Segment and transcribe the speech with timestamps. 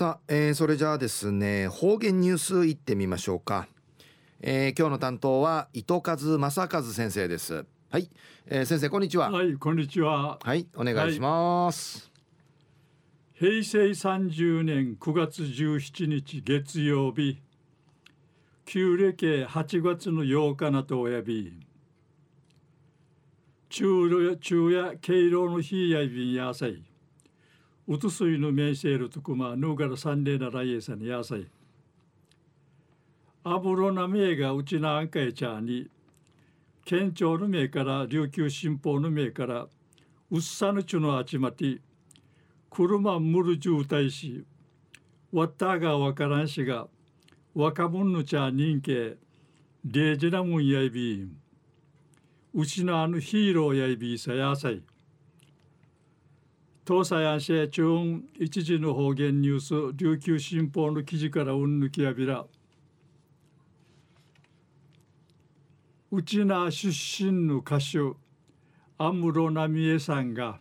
[0.00, 3.68] さあ、えー、それじゃあですね方言ニュースいってみましょうか、
[4.40, 7.66] えー、今日の担当は伊藤和正和先生です。
[7.90, 8.08] はい、
[8.46, 9.30] えー、先生こんにちは。
[9.30, 10.38] はいこんにちは。
[10.42, 12.10] はいお願いします、
[13.38, 17.42] はい、平成30年9月17日月曜日
[18.64, 21.52] 旧暦8月の8日なとおやび
[23.68, 26.89] 中昼夜敬老の日やいびんやさい
[27.92, 31.44] うとすいのめいせるとくまぬがらさんでならえさにやさい。
[33.42, 35.90] あぶろなめいがうちなあんかえちゃに
[36.84, 39.66] 県庁の名から琉球新報の名から
[40.30, 41.78] うっさぬちゅのあちまて
[42.70, 44.44] 車むる渋滞し
[45.32, 46.86] わったがわからんしが
[47.56, 49.16] 若者のちゃ人気
[49.84, 51.28] レジなもんやいび
[52.54, 54.80] うちのあのヒーローやいびさやさい。
[56.92, 59.60] 東西安市中一時の方言ニュー
[59.92, 62.44] ス琉球新報の記事からうんぬきやびら。
[66.10, 67.98] うちな出身の歌手
[68.98, 70.58] 安室奈美恵さんが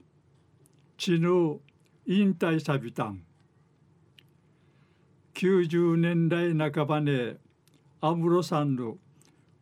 [0.99, 1.61] 知ぬ
[2.05, 3.23] 引退さびたん
[5.33, 7.37] 90年代半ばね
[8.01, 8.97] 安室さんの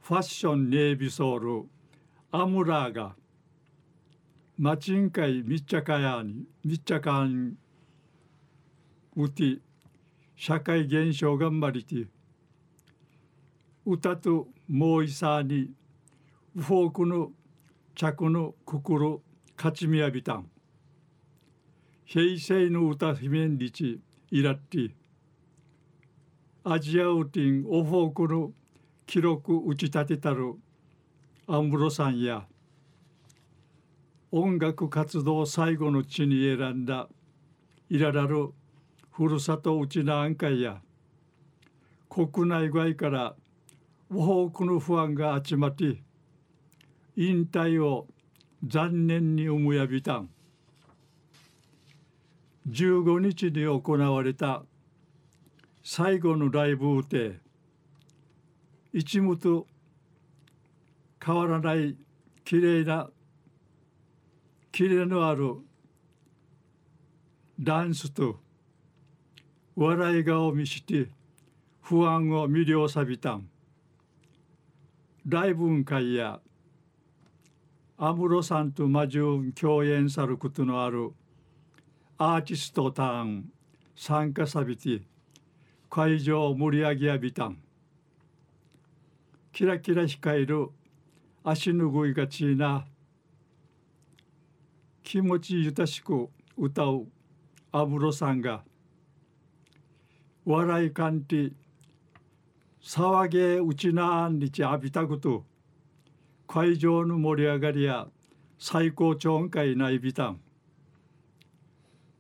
[0.02, 1.70] ファッションネイビソール
[2.34, 3.16] アムラーが
[4.60, 7.58] マチンカイ密着やに密着ん
[9.16, 9.60] うて
[10.36, 12.08] 社会現象頑張りて
[13.86, 15.70] 歌ともういさに
[16.58, 17.32] フォークの
[17.94, 19.22] 着の心
[19.56, 20.50] 勝ちみやびたん。
[22.06, 24.00] 平成の歌姫んりち
[24.32, 24.90] いらって
[26.64, 28.52] アジアウティンオフォークの
[29.06, 30.56] 記録打ち立てたる
[31.46, 32.48] アンブロさんや。
[34.40, 37.08] 音楽活動最後の地に選んだ
[37.90, 38.54] いららる
[39.12, 40.80] ふるさとうちな案会や
[42.08, 43.36] 国内外から
[44.14, 46.04] 多くの不安が集まって
[47.16, 48.06] 引退を
[48.64, 50.30] 残念に思やびたん。
[52.70, 54.64] 15日に行われた
[55.84, 57.40] 最後のライブで
[58.94, 59.66] 一無と
[61.24, 61.96] 変わらない
[62.44, 63.10] 綺麗な
[64.78, 65.56] キレのある
[67.60, 68.36] ダンスと
[69.76, 71.10] 笑い顔を見して
[71.82, 73.50] 不安を魅了さびたん。
[75.28, 76.42] 大文会や
[77.98, 81.12] 安室さんと魔獣共演さることのある
[82.20, 83.52] アーティストターン
[83.96, 85.02] 参加さびて
[85.90, 87.58] 会場を盛り上げやびたん。
[89.52, 90.70] キラキラ光る
[91.44, 92.86] 足ぬぐいがちな
[95.08, 97.08] 気持ちゆたしく歌う
[97.72, 98.66] 安室さんが
[100.44, 101.54] 笑いかんて
[102.84, 105.46] 騒げうちなんにち浴びたこと
[106.46, 108.08] 会場の盛り上がりや
[108.60, 110.42] 最高潮会ないびたん。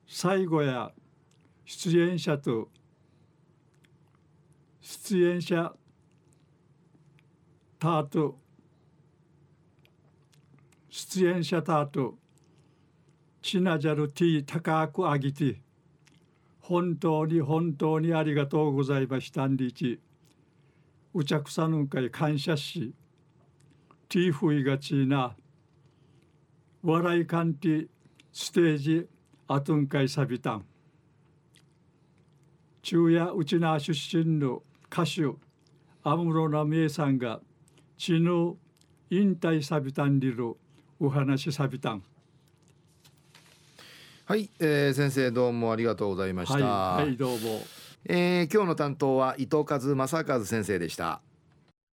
[0.08, 0.94] 最後や
[1.66, 2.70] 出演者と
[4.80, 5.74] 出演者
[7.80, 8.38] たと
[10.90, 12.18] 出演者たと
[13.42, 15.62] ちなじゃるティー高くあぎて
[16.59, 20.00] 本当に本当にありがとうございましたんりち
[21.14, 22.94] うちゃくさぬんかい感謝し
[24.09, 25.36] ティーフイがちな
[26.84, 27.88] 笑いかんて
[28.31, 29.08] ステージ
[29.47, 30.66] あとんかいさびたん。
[32.84, 34.62] 昼夜うちな出身の
[34.92, 35.24] 歌手
[36.03, 37.42] 安室奈美恵さんが
[37.97, 38.56] 血の
[39.09, 40.53] 引退さびたんりる
[41.00, 42.03] お話さびたん。
[44.28, 46.56] はい、えー、先生どうもありがとうございました。
[46.56, 47.62] はい、はい、どうも。
[48.04, 51.22] えー、今日の担当は伊藤和正和先生でした。